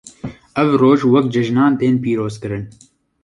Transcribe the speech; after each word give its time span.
Ev 0.61 0.69
roj 0.81 1.01
weke 1.13 1.29
cejnan 1.33 1.73
tên 1.79 1.95
pîrozkirin. 2.03 2.65